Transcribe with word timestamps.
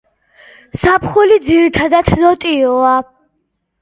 ზაფხული 0.83 1.37
ძირითადად 1.49 2.13
ნოტიოა. 2.25 2.99